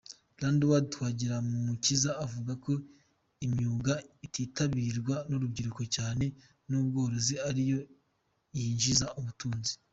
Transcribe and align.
Landuard 0.41 0.83
Twagirumukiza 0.93 2.11
avuga 2.25 2.51
ko 2.63 2.71
imyuga 3.45 3.93
ititabirwa 4.25 5.15
n’urubyiruko 5.29 5.81
cyane 5.95 6.25
nk’ubworozi 6.67 7.35
ariyo 7.49 7.79
yinjiza 8.57 9.05
ubutunzi. 9.19 9.73